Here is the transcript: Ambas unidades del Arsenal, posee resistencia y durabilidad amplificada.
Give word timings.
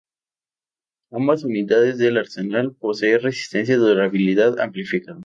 Ambas 1.11 1.43
unidades 1.43 1.99
del 1.99 2.17
Arsenal, 2.17 2.73
posee 2.75 3.19
resistencia 3.19 3.75
y 3.75 3.77
durabilidad 3.77 4.59
amplificada. 4.59 5.19